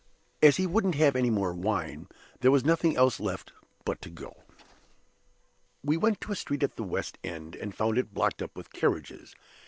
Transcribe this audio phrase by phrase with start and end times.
[0.41, 2.07] As he wouldn't have any more wine,
[2.39, 3.51] there was nothing else for it
[3.85, 4.35] but to go.
[5.83, 8.73] "We went to a street at the West End, and found it blocked up with
[8.73, 9.35] carriages.